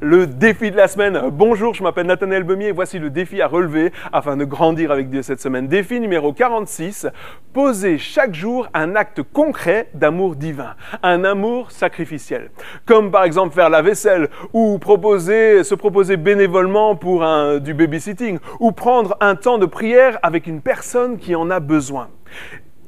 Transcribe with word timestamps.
Le 0.00 0.28
défi 0.28 0.70
de 0.70 0.76
la 0.76 0.86
semaine. 0.86 1.20
Bonjour, 1.32 1.74
je 1.74 1.82
m'appelle 1.82 2.06
Nathanaël 2.06 2.44
Bemier 2.44 2.68
et 2.68 2.72
voici 2.72 3.00
le 3.00 3.10
défi 3.10 3.42
à 3.42 3.48
relever 3.48 3.92
afin 4.12 4.36
de 4.36 4.44
grandir 4.44 4.92
avec 4.92 5.10
Dieu 5.10 5.22
cette 5.22 5.40
semaine. 5.40 5.66
Défi 5.66 5.98
numéro 5.98 6.32
46. 6.32 7.08
Poser 7.52 7.98
chaque 7.98 8.32
jour 8.32 8.68
un 8.74 8.94
acte 8.94 9.22
concret 9.22 9.88
d'amour 9.94 10.36
divin, 10.36 10.76
un 11.02 11.24
amour 11.24 11.72
sacrificiel. 11.72 12.50
Comme 12.86 13.10
par 13.10 13.24
exemple 13.24 13.52
faire 13.52 13.70
la 13.70 13.82
vaisselle 13.82 14.28
ou 14.52 14.78
proposer, 14.78 15.64
se 15.64 15.74
proposer 15.74 16.16
bénévolement 16.16 16.94
pour 16.94 17.26
du 17.60 17.74
babysitting 17.74 18.38
ou 18.60 18.70
prendre 18.70 19.16
un 19.20 19.34
temps 19.34 19.58
de 19.58 19.66
prière 19.66 20.20
avec 20.22 20.46
une 20.46 20.60
personne 20.60 21.18
qui 21.18 21.34
en 21.34 21.50
a 21.50 21.58
besoin. 21.58 22.08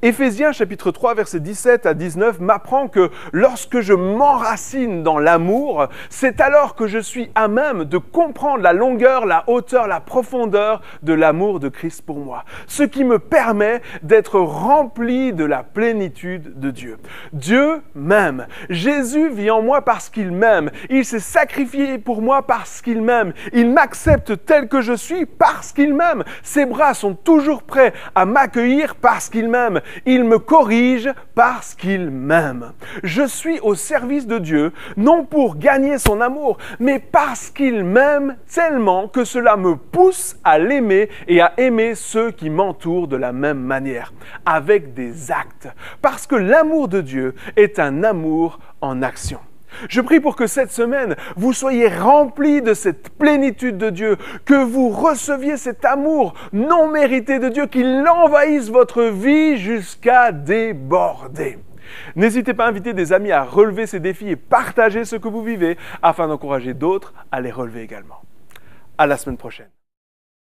Éphésiens 0.03 0.53
chapitre 0.53 0.93
3 0.93 1.12
verset 1.12 1.41
17 1.41 1.85
à 1.85 1.93
19 1.93 2.41
m'apprend 2.41 2.89
que 2.89 3.11
lorsque 3.32 3.80
je 3.80 3.93
m'enracine 3.93 5.03
dans 5.03 5.19
l'amour, 5.19 5.89
c'est 6.09 6.41
alors 6.41 6.75
que 6.75 6.87
je 6.87 6.99
suis 6.99 7.30
à 7.35 7.49
même 7.49 7.85
de 7.85 7.99
comprendre 7.99 8.63
la 8.63 8.73
longueur, 8.73 9.26
la 9.26 9.45
hauteur, 9.46 9.86
la 9.86 10.00
profondeur 10.00 10.81
de 11.03 11.13
l'amour 11.13 11.61
de 11.61 11.68
Christ 11.68 12.00
pour 12.00 12.17
moi. 12.17 12.46
Ce 12.67 12.82
qui 12.82 13.04
me 13.04 13.18
permet 13.18 13.82
d'être 14.03 14.40
rempli 14.40 15.35
de 15.35 15.45
la 15.45 15.63
plénitude 15.63 16.59
de 16.59 16.71
Dieu. 16.71 16.96
Dieu 17.35 17.82
m'aime. 17.95 18.46
Jésus 18.71 19.29
vit 19.29 19.51
en 19.51 19.61
moi 19.61 19.85
parce 19.85 20.09
qu'il 20.09 20.32
m'aime. 20.32 20.71
Il 20.89 21.04
s'est 21.04 21.21
sacrifié 21.21 21.98
pour 21.98 22.23
moi 22.23 22.46
parce 22.46 22.81
qu'il 22.81 23.03
m'aime. 23.03 23.35
Il 23.53 23.71
m'accepte 23.71 24.46
tel 24.46 24.67
que 24.67 24.81
je 24.81 24.95
suis 24.95 25.26
parce 25.26 25.73
qu'il 25.73 25.93
m'aime. 25.93 26.25
Ses 26.43 26.64
bras 26.64 26.95
sont 26.95 27.12
toujours 27.12 27.64
prêts 27.64 27.93
à 28.14 28.25
m'accueillir 28.25 28.95
parce 28.95 29.29
qu'il 29.29 29.51
m'aime. 29.51 29.82
Il 30.07 30.25
me 30.25 30.39
corrige 30.39 31.11
parce 31.35 31.75
qu'il 31.75 32.11
m'aime. 32.11 32.72
Je 33.03 33.27
suis 33.27 33.61
au 33.61 33.75
service 33.75 34.27
de 34.27 34.39
Dieu, 34.39 34.72
non 34.97 35.25
pour 35.25 35.56
gagner 35.56 35.98
son 35.98 36.20
amour, 36.20 36.58
mais 36.78 36.98
parce 36.98 37.50
qu'il 37.50 37.84
m'aime 37.84 38.36
tellement 38.53 39.08
que 39.08 39.25
cela 39.25 39.56
me 39.56 39.77
pousse 39.77 40.36
à 40.45 40.58
l'aimer 40.58 41.09
et 41.28 41.41
à 41.41 41.53
aimer 41.56 41.95
ceux 41.95 42.31
qui 42.31 42.50
m'entourent 42.50 43.09
de 43.09 43.17
la 43.17 43.33
même 43.33 43.61
manière, 43.61 44.12
avec 44.47 44.95
des 44.95 45.31
actes. 45.31 45.69
Parce 46.03 46.27
que 46.27 46.37
l'amour 46.37 46.89
de 46.89 47.00
Dieu 47.00 47.34
est 47.56 47.78
un 47.78 48.05
amour 48.05 48.59
en 48.81 49.03
action. 49.03 49.41
Je 49.89 50.01
prie 50.01 50.21
pour 50.21 50.37
que 50.37 50.47
cette 50.47 50.73
semaine, 50.73 51.17
vous 51.37 51.53
soyez 51.53 51.89
remplis 51.89 52.63
de 52.63 52.75
cette 52.75 53.11
plénitude 53.11 53.79
de 53.79 53.91
Dieu, 53.91 54.17
que 54.45 54.62
vous 54.62 54.91
receviez 54.91 55.57
cet 55.57 55.85
amour 55.85 56.35
non 56.53 56.89
mérité 56.89 57.39
de 57.39 57.49
Dieu, 57.49 57.67
qu'il 57.67 58.05
envahisse 58.09 58.69
votre 58.69 59.03
vie 59.03 59.59
jusqu'à 59.59 60.33
déborder. 60.33 61.59
N'hésitez 62.17 62.55
pas 62.55 62.67
à 62.67 62.69
inviter 62.69 62.93
des 62.93 63.12
amis 63.12 63.33
à 63.33 63.43
relever 63.43 63.87
ces 63.87 64.01
défis 64.01 64.29
et 64.29 64.37
partager 64.37 65.05
ce 65.05 65.17
que 65.17 65.29
vous 65.29 65.43
vivez 65.43 65.77
afin 66.03 66.29
d'encourager 66.29 66.75
d'autres 66.75 67.12
à 67.33 67.41
les 67.41 67.51
relever 67.51 67.83
également. 67.83 68.23
À 68.99 69.07
la 69.07 69.17
semaine 69.17 69.39
prochaine. 69.39 69.71